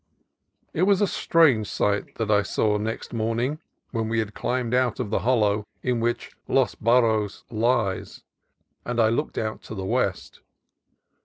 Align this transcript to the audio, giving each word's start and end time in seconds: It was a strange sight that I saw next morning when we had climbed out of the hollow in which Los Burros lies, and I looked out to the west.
It 0.73 0.81
was 0.81 0.99
a 0.99 1.05
strange 1.05 1.67
sight 1.69 2.15
that 2.15 2.31
I 2.31 2.41
saw 2.41 2.77
next 2.79 3.13
morning 3.13 3.59
when 3.91 4.09
we 4.09 4.17
had 4.17 4.33
climbed 4.33 4.73
out 4.73 4.99
of 4.99 5.11
the 5.11 5.19
hollow 5.19 5.63
in 5.83 5.99
which 5.99 6.31
Los 6.47 6.73
Burros 6.73 7.43
lies, 7.51 8.23
and 8.83 8.99
I 8.99 9.09
looked 9.09 9.37
out 9.37 9.61
to 9.61 9.75
the 9.75 9.85
west. 9.85 10.39